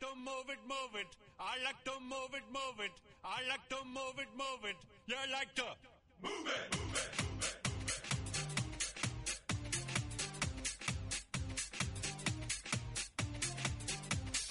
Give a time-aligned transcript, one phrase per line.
[0.00, 1.06] to move it, move it.
[1.40, 2.92] I like to move it, move it.
[3.24, 4.76] I like to move it, move it.
[5.06, 5.64] You like to
[6.22, 7.46] move it, move it, move it.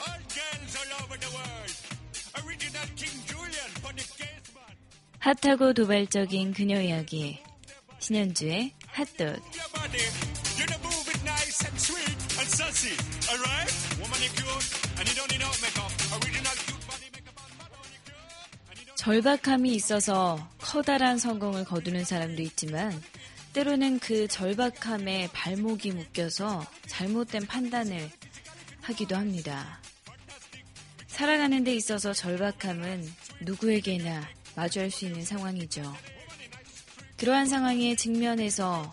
[0.02, 1.74] All girls all over the world.
[2.46, 4.76] Original King Julian for the case man.
[5.20, 7.44] 핫하고 도발적인 그녀 이야기.
[8.00, 9.24] 신현주의 핫도그.
[9.24, 10.06] Your body,
[10.58, 12.96] you move it nice and sweet and sassy.
[13.30, 13.75] Alright?
[19.06, 22.92] 절박함이 있어서 커다란 성공을 거두는 사람도 있지만
[23.54, 28.10] 때로는 그 절박함에 발목이 묶여서 잘못된 판단을
[28.82, 29.80] 하기도 합니다.
[31.06, 33.08] 살아가는 데 있어서 절박함은
[33.42, 35.96] 누구에게나 마주할 수 있는 상황이죠.
[37.18, 38.92] 그러한 상황에 직면해서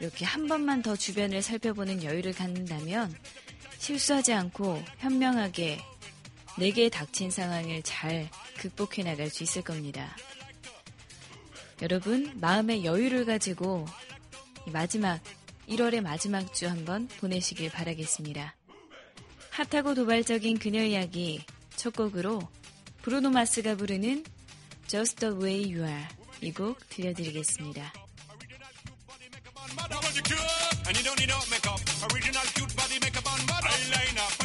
[0.00, 3.14] 이렇게 한 번만 더 주변을 살펴보는 여유를 갖는다면
[3.84, 5.78] 실수하지 않고 현명하게
[6.58, 10.16] 내게 닥친 상황을 잘 극복해 나갈 수 있을 겁니다.
[11.82, 13.84] 여러분, 마음의 여유를 가지고
[14.66, 15.20] 이 마지막,
[15.68, 18.56] 1월의 마지막 주 한번 보내시길 바라겠습니다.
[19.50, 21.44] 핫하고 도발적인 그녀 이야기
[21.76, 22.40] 첫 곡으로
[23.02, 24.24] 브루노 마스가 부르는
[24.86, 26.06] Just the Way You Are
[26.40, 28.03] 이 곡 들려드리겠습니다.
[29.76, 30.40] Woman, you cute
[30.86, 31.80] and you don't need no makeup.
[32.12, 33.64] Original cute body makeup on mad.
[33.64, 34.43] Eyeliner,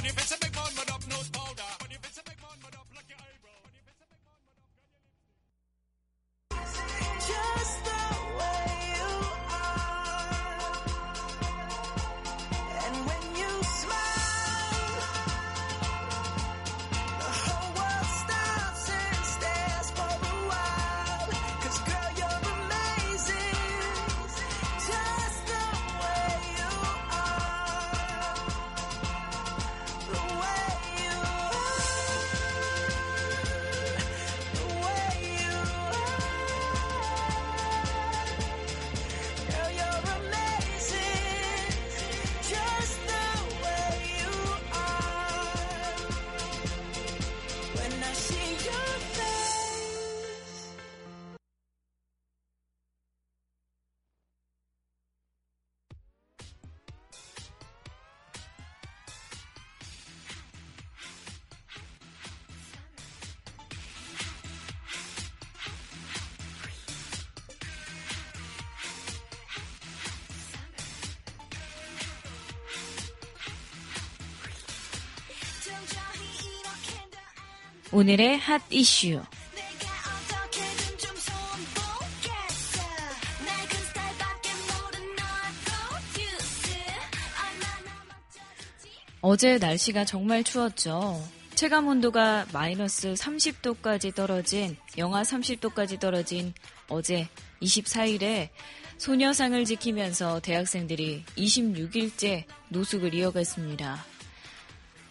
[87.42, 88.90] 얼마나 멋져지?
[89.22, 91.22] 어제 날씨가 정말 추웠죠.
[91.56, 96.54] 체감 온도가 마이너스 30도까지 떨어진, 영하 30도까지 떨어진
[96.88, 97.28] 어제
[97.62, 98.50] 24일에
[98.98, 104.06] 소녀상을 지키면서 대학생들이 26일째 노숙을 이어갔습니다.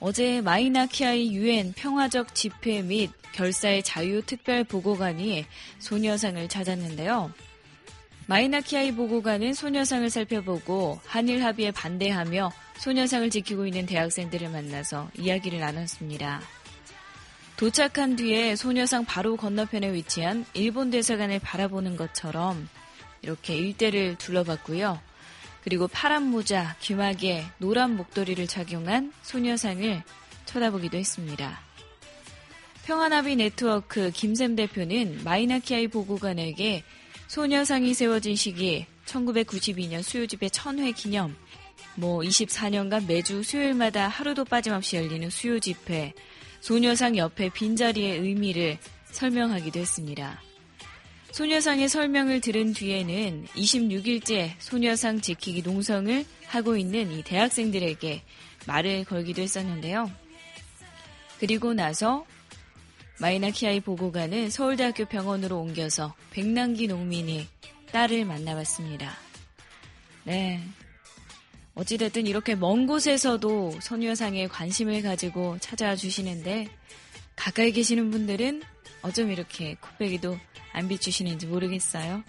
[0.01, 5.45] 어제 마이나키아이 유엔 평화적 집회 및 결사의 자유 특별 보고관이
[5.81, 7.33] 소녀상을 찾았는데요.
[8.27, 16.43] 마이나 키아이 보고관은 소녀상을 살펴보고 한일 합의에 반대하며 소녀상을 지키고 있는 대학생들을 만나서 이야기를 나눴습니다.
[17.57, 22.69] 도착한 뒤에 소녀상 바로 건너편에 위치한 일본 대사관을 바라보는 것처럼
[23.23, 25.01] 이렇게 일대를 둘러봤고요.
[25.63, 30.03] 그리고 파란 모자, 귀마개, 노란 목도리를 착용한 소녀상을
[30.47, 31.61] 쳐다보기도 했습니다.
[32.87, 36.85] 평화나비 네트워크 김샘 대표는 마이나 키아이 보고관에게
[37.27, 41.37] 소녀상이 세워진 시기 1992년 수요집회 천회 기념
[41.97, 46.15] 뭐 24년간 매주 수요일마다 하루도 빠짐없이 열리는 수요 집회
[46.61, 48.79] 소녀상 옆에 빈자리의 의미를
[49.11, 50.48] 설명하기도 했습니다.
[51.33, 58.22] 소녀상의 설명을 들은 뒤에는 26일째 소녀상 지키기 농성을 하고 있는 이 대학생들에게
[58.66, 60.11] 말을 걸기도 했었는데요.
[61.38, 62.26] 그리고 나서
[63.20, 67.47] 마이나키아이 보고관은 서울대학교 병원으로 옮겨서 백남기 농민이
[67.93, 69.17] 딸을 만나봤습니다.
[70.25, 70.61] 네.
[71.75, 76.69] 어찌됐든 이렇게 먼 곳에서도 소녀상에 관심을 가지고 찾아와 주시는데
[77.37, 78.62] 가까이 계시는 분들은
[79.03, 80.39] 어쩜 이렇게 코빼기도
[80.73, 82.23] 안 비추시는지 모르겠어요.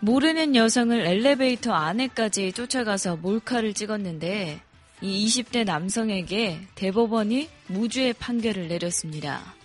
[0.00, 4.60] 모르는 여성을 엘리베이터 안에까지 쫓아가서 몰카를 찍었는데
[5.00, 9.57] 이 20대 남성에게 대법원이 무죄의 판결을 내렸습니다.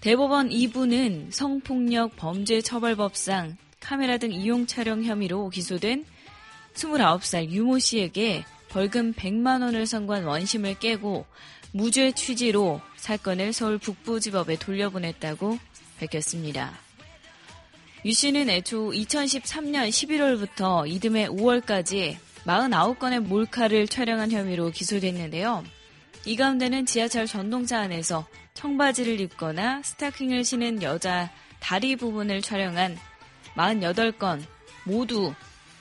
[0.00, 6.04] 대법원 2부는 성폭력 범죄 처벌법상 카메라 등 이용 촬영 혐의로 기소된
[6.74, 11.24] 29살 유모 씨에게 벌금 100만 원을 선고한 원심을 깨고
[11.72, 15.58] 무죄 취지로 사건을 서울 북부지법에 돌려보냈다고
[15.98, 16.78] 밝혔습니다.
[18.04, 25.64] 유 씨는 애초 2013년 11월부터 이듬해 5월까지 49건의 몰카를 촬영한 혐의로 기소됐는데요.
[26.26, 31.30] 이 가운데는 지하철 전동차 안에서 청바지를 입거나 스타킹을 신은 여자
[31.60, 32.98] 다리 부분을 촬영한
[33.54, 34.42] 48건
[34.82, 35.32] 모두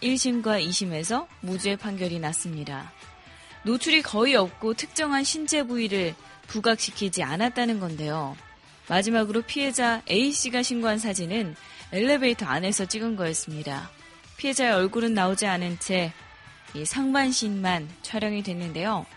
[0.04, 2.92] 1심과 2심에서 무죄 판결이 났습니다.
[3.64, 6.14] 노출이 거의 없고 특정한 신체 부위를
[6.46, 8.38] 부각시키지 않았다는 건데요.
[8.88, 11.56] 마지막으로 피해자 A씨가 신고한 사진은
[11.92, 13.90] 엘리베이터 안에서 찍은 거였습니다.
[14.38, 16.14] 피해자의 얼굴은 나오지 않은 채
[16.84, 19.08] 상반신만 촬영이 됐는데요.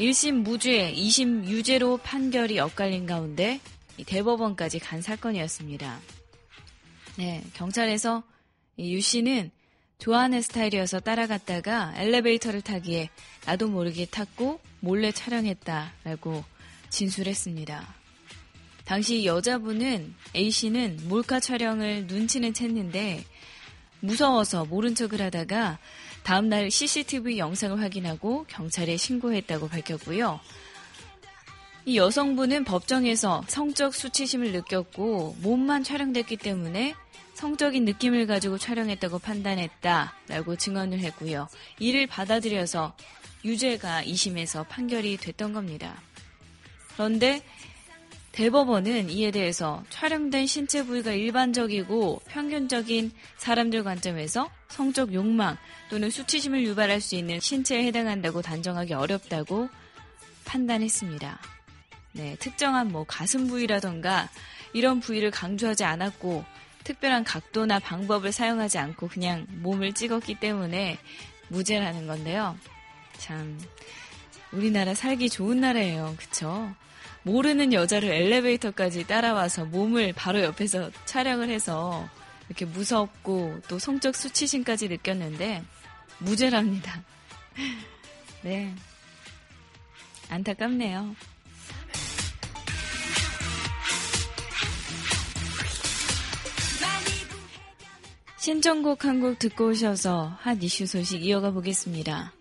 [0.00, 3.60] 1심 무죄, 2심 유죄로 판결이 엇갈린 가운데
[4.06, 6.00] 대법원까지 간 사건이었습니다.
[7.18, 8.22] 네, 경찰에서
[8.78, 9.50] 유 씨는
[9.98, 13.10] 좋아하는 스타일이어서 따라갔다가 엘리베이터를 타기에
[13.44, 16.44] 나도 모르게 탔고 몰래 촬영했다라고
[16.88, 17.94] 진술했습니다.
[18.86, 23.22] 당시 여자분은 A씨는 몰카 촬영을 눈치는 챘는데
[24.00, 25.78] 무서워서 모른 척을 하다가
[26.22, 30.40] 다음 날 CCTV 영상을 확인하고 경찰에 신고했다고 밝혔고요.
[31.86, 36.94] 이 여성분은 법정에서 성적 수치심을 느꼈고 몸만 촬영됐기 때문에
[37.34, 41.48] 성적인 느낌을 가지고 촬영했다고 판단했다라고 증언을 했고요.
[41.78, 42.94] 이를 받아들여서
[43.44, 45.96] 유죄가 2심에서 판결이 됐던 겁니다.
[46.92, 47.42] 그런데
[48.32, 55.56] 대법원은 이에 대해서 촬영된 신체 부위가 일반적이고 평균적인 사람들 관점에서 성적 욕망
[55.88, 59.68] 또는 수치심을 유발할 수 있는 신체에 해당한다고 단정하기 어렵다고
[60.44, 61.40] 판단했습니다.
[62.12, 64.28] 네, 특정한 뭐 가슴 부위라던가
[64.72, 66.44] 이런 부위를 강조하지 않았고
[66.84, 70.98] 특별한 각도나 방법을 사용하지 않고 그냥 몸을 찍었기 때문에
[71.48, 72.56] 무죄라는 건데요.
[73.18, 73.60] 참
[74.52, 76.14] 우리나라 살기 좋은 나라예요.
[76.16, 76.72] 그쵸?
[77.22, 82.08] 모르는 여자를 엘리베이터까지 따라와서 몸을 바로 옆에서 촬영을 해서
[82.48, 85.62] 이렇게 무섭고 또 성적 수치심까지 느꼈는데
[86.18, 87.02] 무죄랍니다.
[88.42, 88.74] 네.
[90.30, 91.14] 안타깝네요.
[98.38, 102.32] 신청곡 한 곡 듣고 오셔서 핫 이슈 소식 이어가 보겠습니다.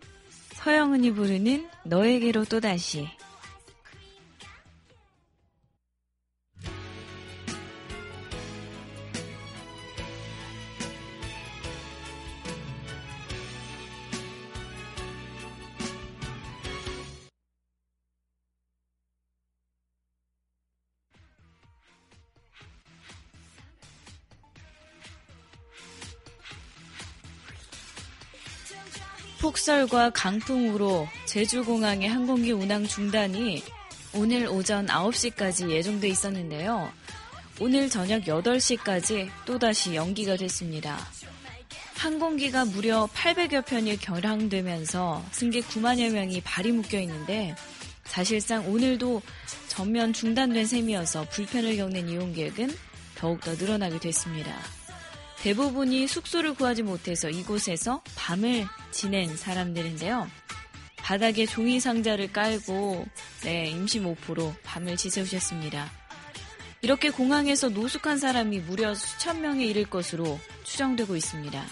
[0.53, 3.09] 서영은이 부르는 너에게로 또다시.
[29.69, 33.61] 폭설과 강풍으로 제주공항의 항공기 운항 중단이
[34.15, 36.91] 오늘 오전 9시까지 예정돼 있었는데요.
[37.59, 40.97] 오늘 저녁 8시까지 또다시 연기가 됐습니다.
[41.95, 47.55] 항공기가 무려 800여 편이 결항되면서 승객 9만여 명이 발이 묶여 있는데
[48.05, 49.21] 사실상 오늘도
[49.67, 52.75] 전면 중단된 셈이어서 불편을 겪는 이용객은
[53.13, 54.51] 더욱더 늘어나게 됐습니다.
[55.43, 60.29] 대부분이 숙소를 구하지 못해서 이곳에서 밤을 지낸 사람들인데요.
[60.97, 63.05] 바닥에 종이 상자를 깔고
[63.43, 65.89] 네, 임시 모포로 밤을 지새우셨습니다.
[66.81, 71.65] 이렇게 공항에서 노숙한 사람이 무려 수천 명에 이를 것으로 추정되고 있습니다.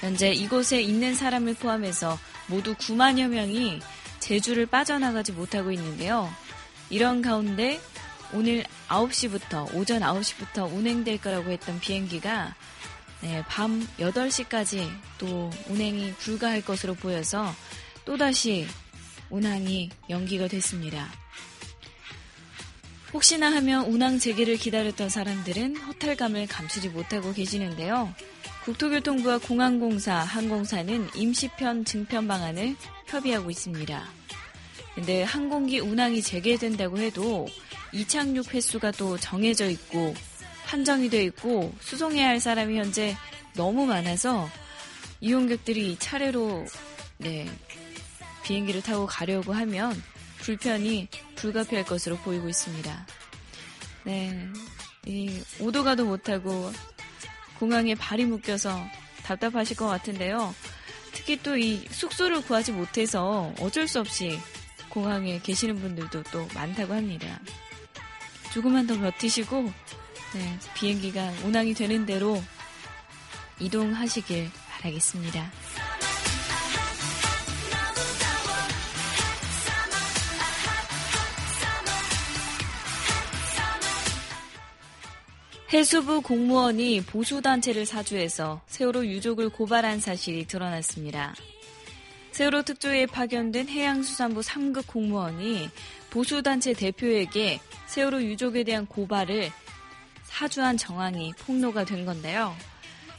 [0.00, 3.80] 현재 이곳에 있는 사람을 포함해서 모두 9만여 명이
[4.20, 6.32] 제주를 빠져나가지 못하고 있는데요.
[6.90, 7.80] 이런 가운데
[8.32, 12.54] 오늘 9시부터, 오전 9시부터 운행될 거라고 했던 비행기가
[13.22, 17.54] 네, 밤 8시까지 또 운행이 불가할 것으로 보여서
[18.04, 18.66] 또다시
[19.30, 21.08] 운항이 연기가 됐습니다.
[23.12, 28.14] 혹시나 하면 운항 재개를 기다렸던 사람들은 허탈감을 감추지 못하고 계시는데요.
[28.64, 34.04] 국토교통부와 공항공사, 항공사는 임시편 증편 방안을 협의하고 있습니다.
[34.94, 37.46] 근데 항공기 운항이 재개된다고 해도
[37.92, 40.14] 이착륙 횟수가 또 정해져 있고
[40.66, 43.16] 한정이 돼 있고 수송해야 할 사람이 현재
[43.54, 44.50] 너무 많아서
[45.20, 46.66] 이용객들이 차례로
[47.18, 47.48] 네,
[48.44, 50.00] 비행기를 타고 가려고 하면
[50.38, 53.06] 불편이 불가피할 것으로 보이고 있습니다.
[54.04, 54.48] 네,
[55.06, 56.70] 이 오도 가도 못하고
[57.58, 58.84] 공항에 발이 묶여서
[59.22, 60.54] 답답하실 것 같은데요.
[61.12, 64.38] 특히 또 이 숙소를 구하지 못해서 어쩔 수 없이
[64.90, 67.40] 공항에 계시는 분들도 또 많다고 합니다.
[68.52, 69.72] 조금만 더 버티시고
[70.36, 72.42] 네, 비행기가 운항이 되는 대로
[73.58, 75.50] 이동하시길 바라겠습니다.
[85.72, 91.34] 해수부 공무원이 보수단체를 사주해서 세월호 유족을 고발한 사실이 드러났습니다.
[92.32, 95.70] 세월호 특조위에 파견된 해양수산부 3급 공무원이
[96.10, 99.50] 보수단체 대표에게 세월호 유족에 대한 고발을
[100.36, 102.54] 사주한 정황이 폭로가 된 건데요.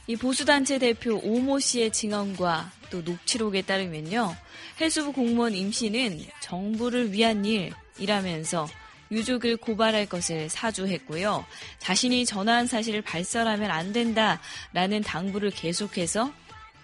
[0.06, 4.36] 이 보수단체 대표 오모 씨의 증언과 또 녹취록에 따르면요.
[4.80, 8.68] 해수부 공무원 임 씨는 정부를 위한 일이라면서
[9.10, 11.44] 유족을 고발할 것을 사주했고요.
[11.78, 16.32] 자신이 전화한 사실을 발설하면 안 된다라는 당부를 계속해서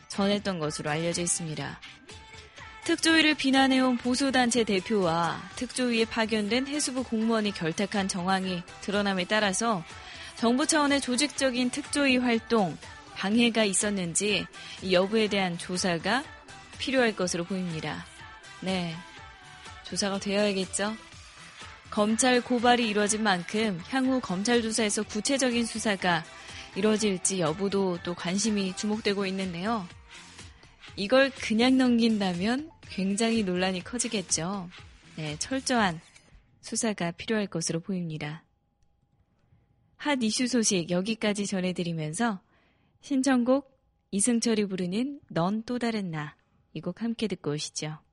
[0.09, 1.81] 전했던 것으로 알려져 있습니다.
[2.83, 9.85] 특조위를 비난해온 보수단체 대표와 특조위에 파견된 해수부 공무원이 결탁한 정황이 드러남에 따라서
[10.45, 12.77] 정부 차원의 조직적인 특조위 활동,
[13.15, 14.47] 방해가 있었는지
[14.83, 16.23] 이 여부에 대한 조사가
[16.77, 18.05] 필요할 것으로 보입니다.
[18.61, 18.95] 네.
[19.85, 20.95] 조사가 되어야겠죠?
[21.91, 26.23] 검찰 고발이 이루어진 만큼 향후 검찰 조사에서 구체적인 수사가
[26.77, 29.89] 이루어질지 여부도 또 관심이 주목되고 있는데요.
[30.95, 34.69] 이걸 그냥 넘긴다면 굉장히 논란이 커지겠죠.
[35.17, 36.03] 네, 철저한
[36.61, 38.44] 수사가 필요할 것으로 보입니다.
[40.05, 42.39] 핫 이슈 소식 여기까지 전해드리면서
[43.01, 43.73] 신청곡
[44.11, 46.37] 이승철이 부르는 넌 또 다른 나
[46.75, 48.04] 이 곡 함께 듣고 오시죠.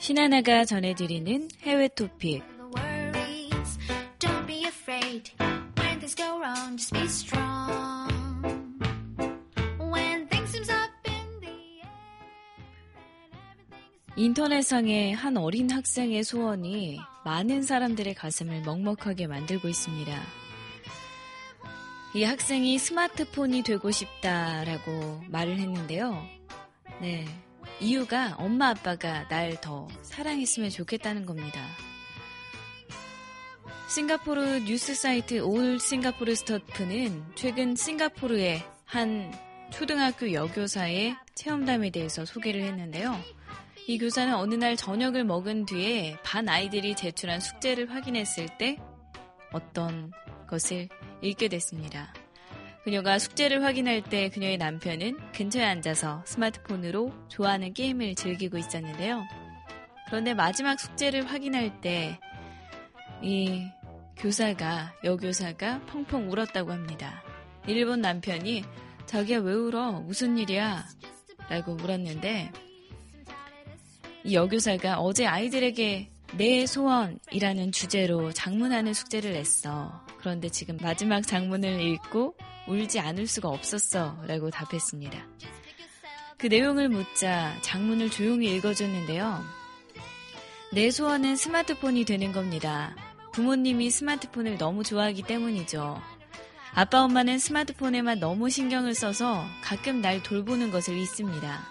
[0.00, 2.42] 신하나가 전해드리는 해외 토픽
[14.16, 20.18] 인터넷상의 한 어린 학생의 소원이 많은 사람들의 가슴을 먹먹하게 만들고 있습니다.
[22.14, 26.26] 이 학생이 스마트폰이 되고 싶다라고 말을 했는데요.
[27.02, 27.26] 네.
[27.80, 31.60] 이유가 엄마 아빠가 날 더 사랑했으면 좋겠다는 겁니다.
[33.88, 39.32] 싱가포르 뉴스 사이트 올 싱가포르 스토프는 최근 싱가포르의 한
[39.72, 43.18] 초등학교 여교사의 체험담에 대해서 소개를 했는데요.
[43.86, 48.76] 이 교사는 어느 날 저녁을 먹은 뒤에 반 아이들이 제출한 숙제를 확인했을 때
[49.52, 50.12] 어떤
[50.48, 50.88] 것을
[51.22, 52.12] 읽게 됐습니다.
[52.84, 59.22] 그녀가 숙제를 확인할 때 그녀의 남편은 근처에 앉아서 스마트폰으로 좋아하는 게임을 즐기고 있었는데요.
[60.06, 62.18] 그런데 마지막 숙제를 확인할 때
[63.22, 63.68] 이
[64.16, 67.22] 교사가 여교사가 펑펑 울었다고 합니다.
[67.66, 68.64] 이를 본 남편이
[69.06, 69.92] 자기야 왜 울어?
[70.00, 70.86] 무슨 일이야?
[71.48, 72.50] 라고 물었는데
[74.24, 80.06] 이 여교사가 어제 아이들에게 내 소원이라는 주제로 장문하는 숙제를 냈어.
[80.18, 82.36] 그런데 지금 마지막 장문을 읽고
[82.70, 84.16] 울지 않을 수가 없었어.
[84.26, 85.26] 라고 답했습니다.
[86.38, 89.44] 그 내용을 묻자 장문을 조용히 읽어줬는데요.
[90.72, 92.94] 내 소원은 스마트폰이 되는 겁니다.
[93.32, 96.00] 부모님이 스마트폰을 너무 좋아하기 때문이죠.
[96.72, 101.66] 아빠 엄마는 스마트폰에만 너무 신경을 써서 가끔 날 돌보는 것을 잊습니다.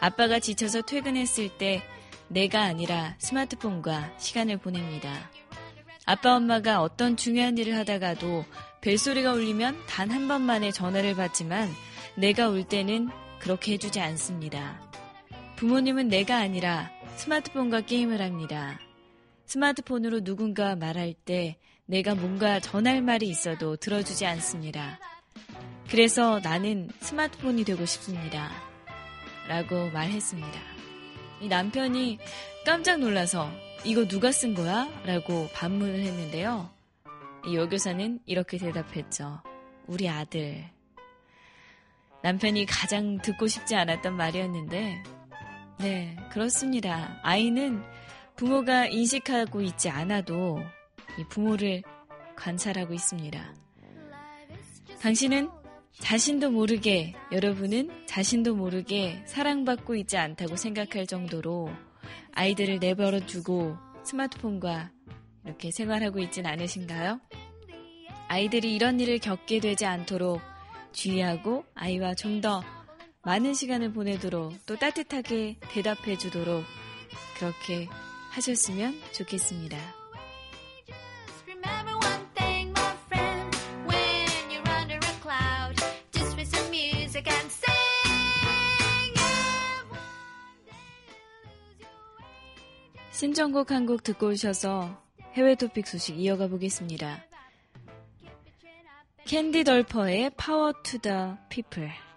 [0.00, 1.82] 아빠가 지쳐서 퇴근했을 때
[2.28, 5.30] 내가 아니라 스마트폰과 시간을 보냅니다.
[6.04, 8.44] 아빠 엄마가 어떤 중요한 일을 하다가도
[8.80, 11.68] 벨소리가 울리면 단 한 번만에 전화를 받지만
[12.16, 13.08] 내가 울 때는
[13.40, 14.80] 그렇게 해주지 않습니다.
[15.56, 18.78] 부모님은 내가 아니라 스마트폰과 게임을 합니다.
[19.46, 21.56] 스마트폰으로 누군가 말할 때
[21.86, 24.98] 내가 뭔가 전할 말이 있어도 들어주지 않습니다.
[25.90, 28.50] 그래서 나는 스마트폰이 되고 싶습니다.
[29.48, 30.60] 라고 말했습니다.
[31.40, 32.18] 이 남편이
[32.66, 33.50] 깜짝 놀라서
[33.84, 34.88] 이거 누가 쓴 거야?
[35.06, 36.77] 라고 반문을 했는데요.
[37.46, 39.40] 이 여교사는 이렇게 대답했죠.
[39.86, 40.64] 우리 아들.
[42.22, 45.02] 남편이 가장 듣고 싶지 않았던 말이었는데,
[45.78, 47.20] 네, 그렇습니다.
[47.22, 47.82] 아이는
[48.36, 50.60] 부모가 인식하고 있지 않아도
[51.18, 51.82] 이 부모를
[52.36, 53.54] 관찰하고 있습니다.
[55.00, 55.48] 당신은
[55.92, 61.70] 자신도 모르게, 여러분은 자신도 모르게 사랑받고 있지 않다고 생각할 정도로
[62.32, 64.90] 아이들을 내버려 두고 스마트폰과
[65.44, 67.20] 이렇게 생활하고 있진 않으신가요?
[68.28, 70.40] 아이들이 이런 일을 겪게 되지 않도록
[70.92, 72.62] 주의하고 아이와 좀 더
[73.22, 76.64] 많은 시간을 보내도록 또 따뜻하게 대답해 주도록
[77.36, 77.88] 그렇게
[78.30, 79.76] 하셨으면 좋겠습니다.
[93.10, 95.02] 신청곡 한 곡 듣고 오셔서
[95.34, 97.27] 해외 토픽 소식 이어가 보겠습니다.
[99.28, 102.07] 캔디 덜퍼의 Power to the People.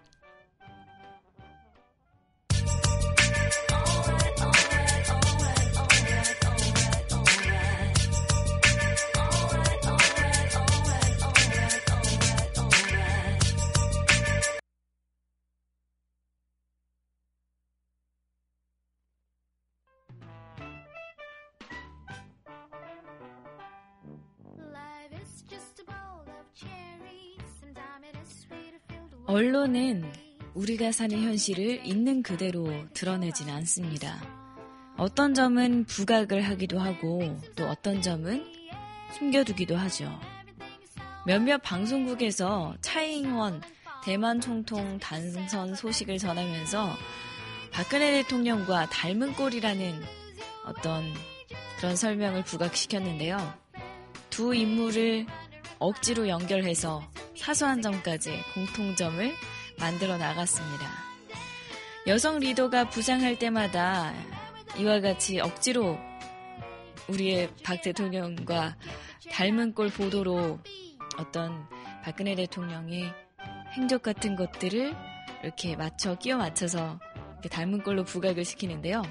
[29.32, 30.04] 언론은
[30.52, 34.22] 우리가 사는 현실을 있는 그대로 드러내진 않습니다.
[34.98, 38.44] 어떤 점은 부각을 하기도 하고 또 어떤 점은
[39.16, 40.20] 숨겨두기도 하죠.
[41.24, 43.62] 몇몇 방송국에서 차이잉원
[44.04, 46.94] 대만 총통 당선 소식을 전하면서
[47.72, 49.98] 박근혜 대통령과 닮은 꼴이라는
[50.66, 51.04] 어떤
[51.78, 53.38] 그런 설명을 부각시켰는데요.
[54.28, 55.24] 두 인물을
[55.78, 57.02] 억지로 연결해서
[57.42, 59.34] 사소한 점까지 공통점을
[59.76, 60.86] 만들어 나갔습니다.
[62.06, 64.14] 여성 리더가 부상할 때마다
[64.78, 65.98] 이와 같이 억지로
[67.08, 68.76] 우리의 박 대통령과
[69.28, 70.60] 닮은 꼴 보도로
[71.18, 71.66] 어떤
[72.04, 73.12] 박근혜 대통령의
[73.72, 74.94] 행적 같은 것들을
[75.42, 77.00] 이렇게 맞춰 끼워 맞춰서
[77.32, 79.02] 이렇게 닮은 꼴로 부각을 시키는데요.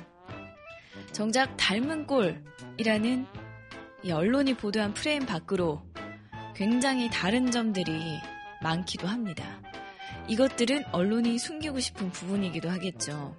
[1.12, 3.28] 정작 닮은 꼴이라는
[4.04, 5.91] 이 언론이 보도한 프레임 밖으로
[6.56, 8.20] 굉장히 다른 점들이
[8.62, 9.62] 많기도 합니다.
[10.28, 13.36] 이것들은 언론이 숨기고 싶은 부분이기도 하겠죠.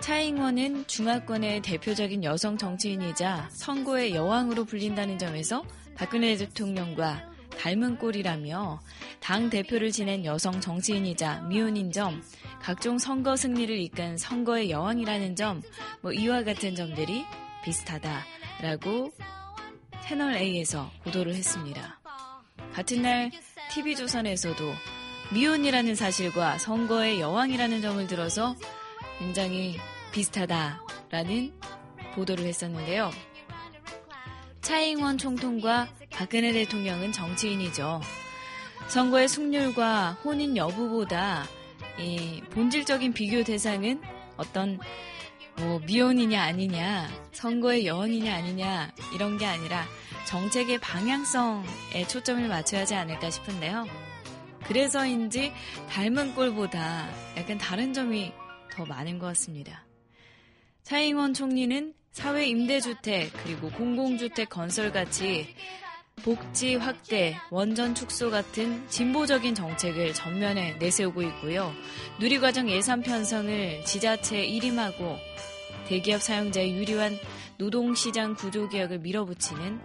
[0.00, 5.64] 차잉원은 중화권의 대표적인 여성 정치인이자 선거의 여왕으로 불린다는 점에서
[5.96, 8.80] 박근혜 대통령과 닮은 꼴이라며
[9.20, 12.22] 당 대표를 지낸 여성 정치인이자 미혼인 점,
[12.60, 15.62] 각종 선거 승리를 이끈 선거의 여왕이라는 점,
[16.02, 17.24] 뭐 이와 같은 점들이
[17.64, 19.10] 비슷하다라고
[20.08, 21.98] 채널 A에서 보도를 했습니다.
[22.72, 23.32] 같은 날
[23.72, 24.72] TV조선에서도
[25.34, 28.54] 미혼이라는 사실과 선거의 여왕이라는 점을 들어서
[29.18, 29.76] 굉장히
[30.12, 31.52] 비슷하다라는
[32.14, 33.10] 보도를 했었는데요.
[34.60, 38.00] 차잉원 총통과 박근혜 대통령은 정치인이죠.
[38.86, 41.46] 선거의 승률과 혼인 여부보다
[41.98, 44.00] 이 본질적인 비교 대상은
[44.36, 44.78] 어떤
[45.58, 49.84] 뭐 미혼이냐 아니냐, 선거의 여왕이냐 아니냐 이런 게 아니라
[50.26, 53.86] 정책의 방향성에 초점을 맞춰야 하지 않을까 싶은데요.
[54.64, 55.52] 그래서인지
[55.88, 58.32] 닮은 꼴보다 약간 다른 점이
[58.72, 59.86] 더 많은 것 같습니다.
[60.82, 65.54] 차잉원 총리는 사회 임대주택 그리고 공공주택 건설 같이
[66.22, 71.72] 복지 확대, 원전 축소 같은 진보적인 정책을 전면에 내세우고 있고요.
[72.18, 75.18] 누리과정 예산 편성을 지자체에 일임하고
[75.86, 77.16] 대기업 사용자의 유리한
[77.58, 79.80] 노동시장 구조 개혁을 밀어붙이는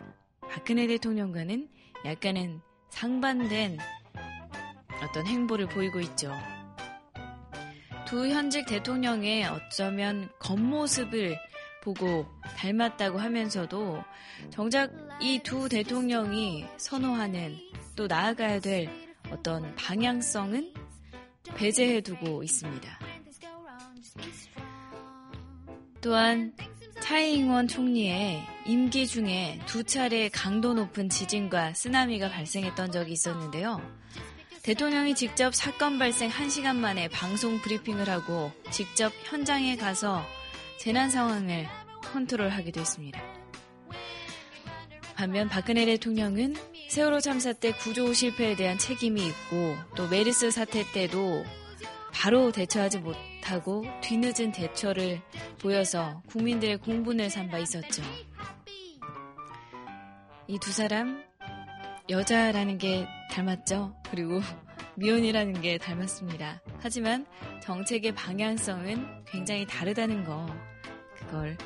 [0.49, 1.69] 박근혜 대통령과는
[2.05, 3.77] 약간은 상반된
[5.03, 6.33] 어떤 행보를 보이고 있죠.
[8.07, 11.37] 두 현직 대통령의 어쩌면 겉모습을
[11.81, 12.25] 보고
[12.57, 14.03] 닮았다고 하면서도
[14.49, 14.91] 정작
[15.21, 17.57] 이 두 대통령이 선호하는
[17.95, 18.89] 또 나아가야 될
[19.31, 20.73] 어떤 방향성은
[21.55, 22.99] 배제해두고 있습니다.
[26.01, 26.53] 또한
[27.01, 33.81] 차이잉원 총리의 임기 중에 두 차례 강도 높은 지진과 쓰나미가 발생했던 적이 있었는데요.
[34.63, 40.23] 대통령이 직접 사건 발생 1시간 만에 방송 브리핑을 하고 직접 현장에 가서
[40.81, 41.67] 재난 상황을
[42.05, 43.21] 컨트롤하기도 했습니다.
[45.15, 46.55] 반면 박근혜 대통령은
[46.89, 51.45] 세월호 참사 때 구조 실패에 대한 책임이 있고 또 메르스 사태 때도
[52.11, 55.21] 바로 대처하지 못하고 뒤늦은 대처를
[55.59, 58.01] 보여서 국민들의 공분을 산 바 있었죠.
[60.47, 61.23] 이 두 사람
[62.09, 63.93] 여자라는 게 닮았죠.
[64.09, 64.41] 그리고
[64.97, 66.63] 미혼이라는 게 닮았습니다.
[66.79, 67.27] 하지만
[67.61, 70.70] 정책의 방향성은 굉장히 다르다는 거.
[71.31, 71.57] 그걸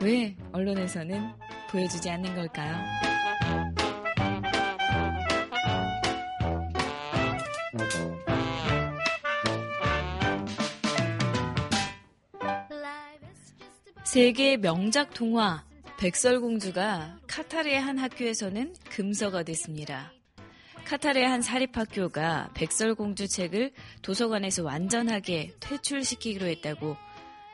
[0.00, 1.32] 왜 언론에서는
[1.70, 2.74] 보여주지 않는 걸까요?
[14.04, 15.64] 세계 명작 동화
[16.00, 20.12] 백설공주가 카타르의 한 학교에서는 금서가 됐습니다.
[20.86, 23.70] 카타르의 한 사립학교가 백설공주 책을
[24.02, 26.96] 도서관에서 완전하게 퇴출시키기로 했다고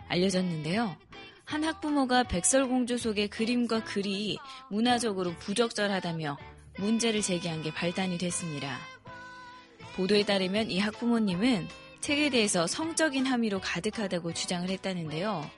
[0.08, 0.96] 알려졌는데요.
[1.44, 4.38] 한 학부모가 백설공주 속의 그림과 글이
[4.70, 6.38] 문화적으로 부적절하다며
[6.78, 8.78] 문제를 제기한 게 발단이 됐습니다.
[9.94, 11.68] 보도에 따르면 이 학부모님은
[12.00, 15.48] 책에 대해서 성적인 함의로 가득하다고 주장을 했다는데요.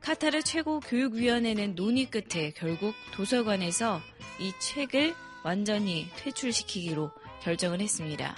[0.00, 4.00] 카타르 최고 교육위원회는 논의 끝에 결국 도서관에서
[4.40, 5.14] 이 책을
[5.44, 7.10] 완전히 퇴출시키기로
[7.42, 8.36] 결정을 했습니다.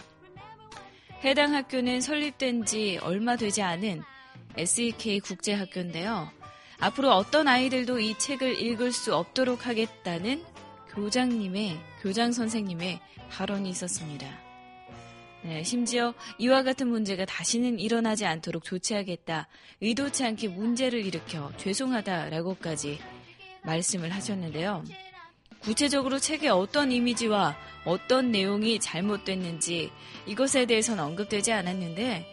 [1.25, 4.03] 해당 학교는 설립된 지 얼마 되지 않은
[4.57, 6.44] SEK 국제학교인데요.
[6.85, 10.45] 앞으로 어떤 아이들도 이 책을 읽을 수 없도록 하겠다는
[10.91, 14.29] 교장님의, 교장 선생님의 발언이 있었습니다.
[15.45, 19.49] 네, 심지어 이와 같은 문제가 다시는 일어나지 않도록 조치하겠다,
[19.81, 22.99] 의도치 않게 문제를 일으켜 죄송하다라고까지
[23.63, 24.85] 말씀을 하셨는데요.
[25.61, 29.91] 구체적으로 책에 어떤 이미지와 어떤 내용이 잘못됐는지
[30.27, 32.27] 이것에 대해서는 언급되지 않았는데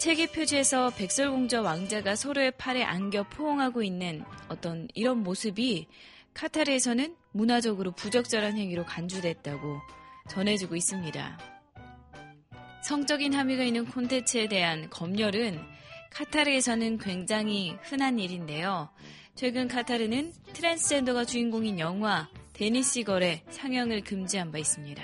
[0.00, 5.88] 책의 표지에서 백설공주와 왕자가 서로의 팔에 안겨 포옹하고 있는 어떤 이런 모습이
[6.32, 9.78] 카타르에서는 문화적으로 부적절한 행위로 간주됐다고
[10.30, 11.38] 전해지고 있습니다.
[12.82, 15.60] 성적인 함의가 있는 콘텐츠에 대한 검열은
[16.12, 18.88] 카타르에서는 굉장히 흔한 일인데요.
[19.34, 25.02] 최근 카타르는 트랜스젠더가 주인공인 영화 데니시걸의 상영을 금지한 바 있습니다.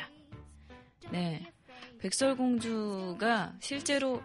[1.12, 1.52] 네.
[1.98, 4.22] 백설공주가 실제로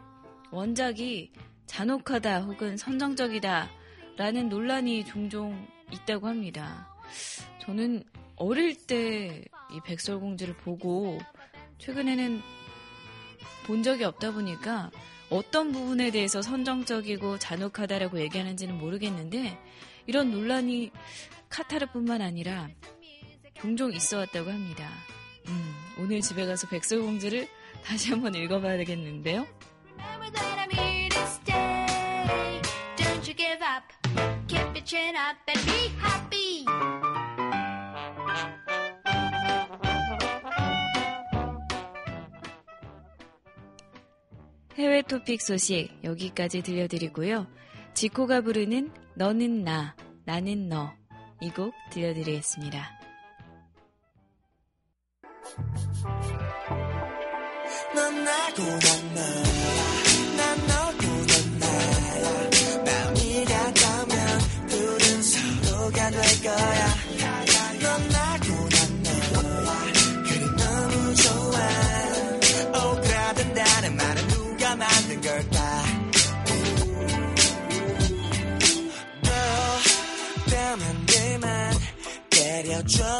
[0.52, 1.32] 원작이
[1.66, 3.70] 잔혹하다 혹은 선정적이다
[4.18, 6.88] 라는 논란이 종종 있다고 합니다.
[7.62, 8.04] 저는
[8.36, 11.18] 어릴 때 이 백설공주를 보고
[11.80, 12.42] 최근에는
[13.66, 14.92] 본 적이 없다 보니까
[15.30, 19.58] 어떤 부분에 대해서 선정적이고 잔혹하다라고 얘기하는지는 모르겠는데
[20.08, 20.92] 이런 논란이
[21.50, 22.70] 카타르뿐만 아니라
[23.54, 24.90] 종종 있어 왔다고 합니다.
[25.48, 27.48] 음, 오늘 집에 가서 백설공주를
[27.84, 29.48] 다시 한번 읽어봐야 되겠는데요.
[30.02, 32.62] Remember that I'm here to stay.
[32.98, 33.84] Don't you give up.
[34.48, 36.66] Keep your chin up and be happy.
[44.78, 47.48] 해외 토픽 소식 여기까지 들려드리고요.
[47.94, 50.92] 지코가 부르는 너는 나, 나는 너.
[51.44, 53.00] 이 곡 들려드리겠습니다.
[57.96, 59.90] 넌 나고 난너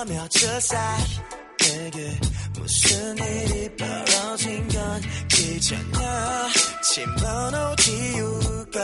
[0.06, 1.04] 며칠 사이.
[1.60, 2.20] 내게
[2.58, 6.50] 무슨 일이 벌어진 건지 전혀
[6.82, 8.80] 침번호 지우고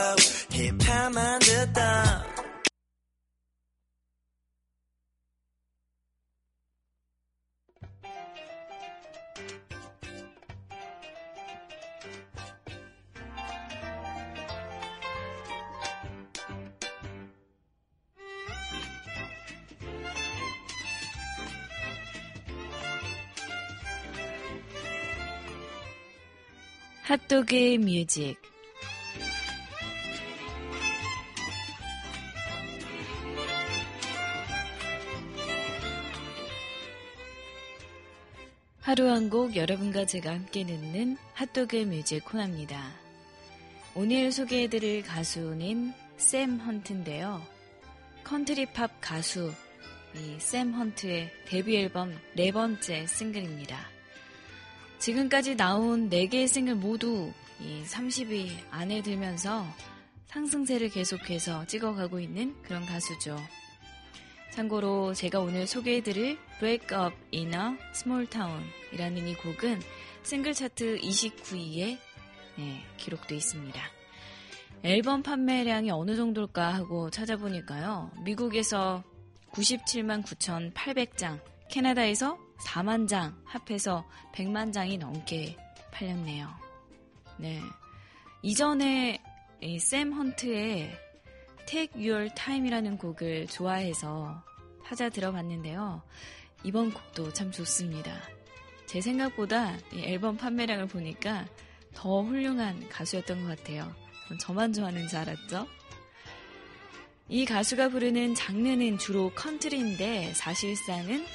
[0.52, 2.37] 힙합만 듣던
[27.38, 28.36] 핫도그의 뮤직
[38.82, 42.91] 하루 한 곡 여러분과 제가 함께 듣는 핫도그 뮤직 코너입니다.
[43.93, 47.41] 오늘 소개해드릴 가수는 샘 헌트인데요.
[48.23, 49.54] 컨트리 팝 가수
[50.15, 53.97] 이 샘 헌트의 데뷔 앨범 네 번째 싱글입니다.
[55.00, 59.66] 지금까지 나온 4개의 싱글 모두 이 30위 안에 들면서
[60.26, 63.38] 상승세를 계속해서 찍어가고 있는 그런 가수죠.
[64.52, 69.80] 참고로 제가 오늘 소개해드릴 Break Up in a Small Town 이라는 이 곡은
[70.24, 71.98] 싱글 차트 29위에
[72.58, 73.80] 네, 기록되어 있습니다.
[74.84, 78.12] 앨범 판매량이 어느 정도일까 하고 찾아보니까요.
[78.24, 79.04] 미국에서
[79.52, 85.58] 97만 9,800장, 캐나다에서 4만 장, 합해서 100만 장이 넘게
[85.91, 86.50] 팔렸네요.
[87.38, 87.62] 네.
[88.41, 89.22] 이전에
[89.62, 90.98] 이샘 헌트의
[91.67, 94.43] Take Your Time이라는 곡을 좋아해서
[94.86, 96.02] 찾아 들어봤는데요.
[96.63, 98.13] 이번 곡도 참 좋습니다.
[98.86, 101.46] 제 생각보다 이 앨범 판매량을 보니까
[101.93, 103.93] 더 훌륭한 가수였던 것 같아요.
[104.28, 105.67] 전 저만 좋아하는 줄 알았죠?
[107.30, 111.26] 이 가수가 부르는 장르는 주로 컨트리인데 사실상은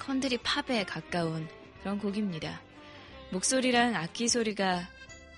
[0.00, 1.48] 컨트리 팝에 가까운
[1.80, 2.60] 그런 곡입니다.
[3.30, 4.88] 목소리랑 악기 소리가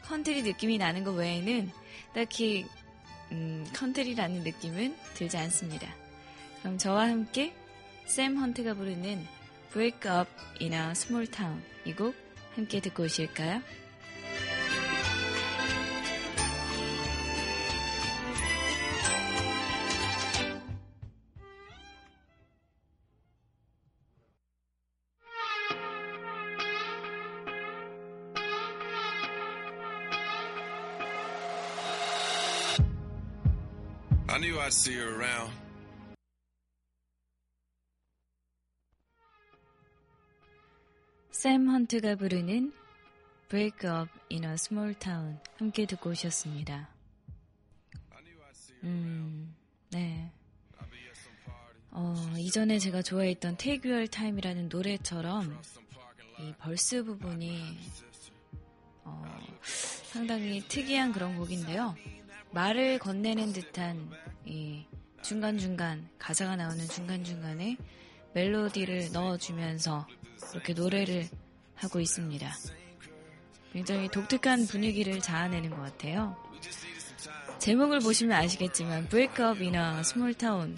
[0.04, 1.70] 컨트리 느낌이 나는 것 외에는
[2.14, 2.66] 딱히
[3.32, 5.88] 음, 컨트리라는 느낌은 들지 않습니다.
[6.60, 7.54] 그럼 저와 함께
[8.06, 9.26] 샘 헌트가 부르는
[9.72, 12.14] Break Up in a Small Town 이 곡
[12.54, 13.62] 함께 듣고 오실까요?
[34.72, 35.52] See her around.
[41.30, 42.72] 샘 헌트가 부르는
[43.48, 46.88] Break Up in a Small Town 함께 듣고 오셨습니다.
[48.84, 49.54] 음,
[49.90, 50.30] 네.
[51.90, 55.60] 어, 이전에 제가 좋아했던 Take Your Time이라는 노래처럼.
[56.40, 57.78] 이 벌스 부분이
[59.04, 61.94] 어, 상당히 특이한 그런 곡인데요.
[62.52, 64.10] 말을 건네는 듯한
[64.44, 64.84] 이
[65.22, 67.76] 중간중간 가사가 나오는 중간중간에
[68.34, 70.06] 멜로디를 넣어주면서
[70.52, 71.28] 이렇게 노래를
[71.74, 72.52] 하고 있습니다.
[73.72, 76.36] 굉장히 독특한 분위기를 자아내는 것 같아요.
[77.58, 80.76] 제목을 보시면 아시겠지만 a Small Town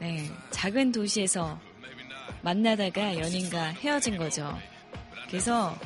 [0.00, 1.60] 네, 작은 도시에서
[2.42, 4.58] 만나다가 연인과 헤어진 거죠.
[5.28, 5.78] 그래서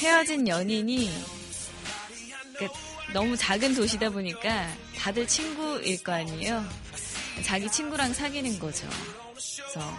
[0.00, 1.08] 헤어진 연인이
[2.58, 2.66] 그
[3.14, 6.66] 너무 작은 도시다 보니까 다들 친구일 거 아니에요.
[7.44, 8.88] 자기 친구랑 사귀는 거죠.
[9.34, 9.96] 그래서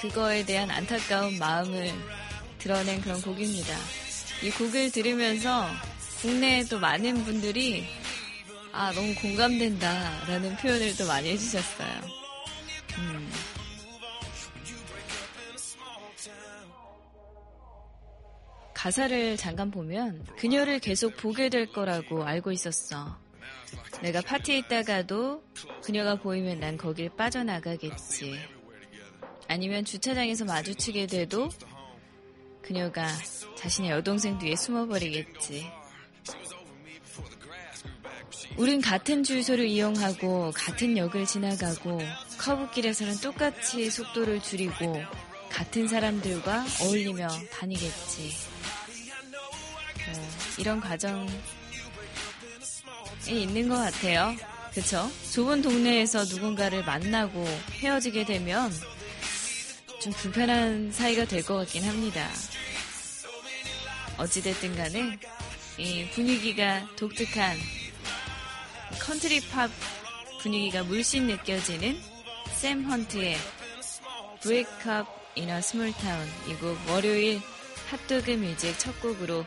[0.00, 1.92] 그거에 대한 안타까운 마음을
[2.58, 3.76] 드러낸 그런 곡입니다.
[4.42, 5.68] 이 곡을 들으면서
[6.22, 7.86] 국내에도 많은 분들이
[8.72, 12.27] 아 너무 공감된다 라는 표현을 또 많이 해주셨어요.
[18.78, 23.18] 가사를 잠깐 보면 그녀를 계속 보게 될 거라고 알고 있었어.
[24.02, 25.42] 내가 파티에 있다가도
[25.82, 28.38] 그녀가 보이면 난 거길 빠져나가겠지.
[29.48, 31.48] 아니면 주차장에서 마주치게 돼도
[32.62, 33.08] 그녀가
[33.56, 35.66] 자신의 여동생 뒤에 숨어버리겠지.
[38.58, 41.98] 우린 같은 주유소를 이용하고 같은 역을 지나가고
[42.38, 45.02] 커브길에서는 똑같이 속도를 줄이고
[45.50, 48.57] 같은 사람들과 어울리며 다니겠지.
[50.58, 51.28] 어, 이런 과정이
[53.28, 54.34] 있는 것 같아요.
[54.72, 55.10] 그쵸?
[55.32, 57.44] 좁은 동네에서 누군가를 만나고
[57.80, 58.72] 헤어지게 되면
[60.00, 62.28] 좀 불편한 사이가 될 것 같긴 합니다.
[64.18, 65.18] 어찌됐든 간에
[65.78, 67.56] 이 분위기가 독특한
[69.00, 69.70] 컨트리 팝
[70.42, 72.00] 분위기가 물씬 느껴지는
[72.54, 73.36] 샘 헌트의
[74.42, 77.40] Break Up in a Small Town 이곡 월요일
[77.90, 79.44] 핫도그 뮤직 첫 곡으로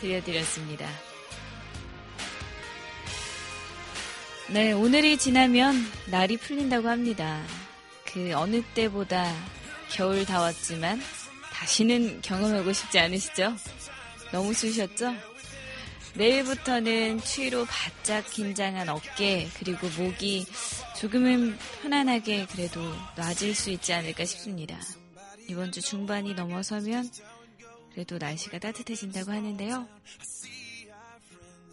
[0.00, 0.88] 들려드렸습니다.
[4.48, 7.40] 네, 오늘이 지나면 날이 풀린다고 합니다.
[8.04, 9.32] 그 어느 때보다
[9.90, 11.00] 겨울 다웠지만
[11.52, 13.54] 다시는 경험하고 싶지 않으시죠?
[14.32, 15.14] 너무 추우셨죠?
[16.14, 20.46] 내일부터는 추위로 바짝 긴장한 어깨 그리고 목이
[20.98, 22.80] 조금은 편안하게 그래도
[23.16, 24.76] 놔질 수 있지 않을까 싶습니다.
[25.48, 27.08] 이번 주 중반이 넘어서면
[27.92, 29.88] 그래도 날씨가 따뜻해진다고 하는데요.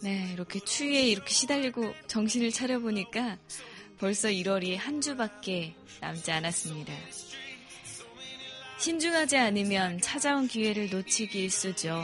[0.02, 3.38] 네, 이렇게 추위에 이렇게 시달리고 정신을 차려보니까
[3.98, 6.92] 벌써 1월이 한 주밖에 남지 않았습니다.
[8.78, 12.00] 신중하지 않으면 찾아온 기회를 놓치기 일쑤죠.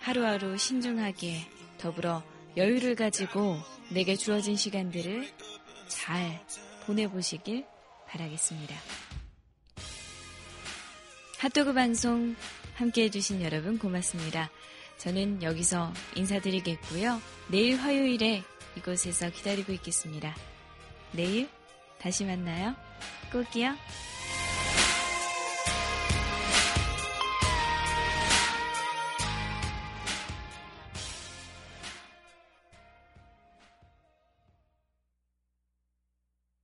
[0.00, 1.46] 하루하루 신중하게
[1.78, 2.24] 더불어
[2.56, 3.56] 여유를 가지고
[3.88, 5.30] 내게 주어진 시간들을
[5.86, 6.44] 잘
[6.86, 7.64] 보내보시길
[8.08, 8.74] 바라겠습니다.
[11.38, 12.34] 핫도그 방송
[12.82, 14.50] 함께 해주신 여러분 고맙습니다.
[14.98, 17.22] 저는 여기서 인사드리겠고요.
[17.46, 18.42] 내일 화요일에
[18.76, 20.34] 이곳에서 기다리고 있겠습니다.
[21.12, 21.48] 내일
[22.00, 22.74] 다시 만나요.
[23.30, 23.76] 꼭이요.